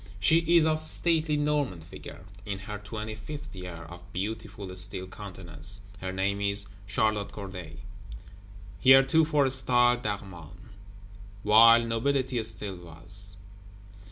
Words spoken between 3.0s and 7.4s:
fifth year; of beautiful still countenance: her name is Charlotte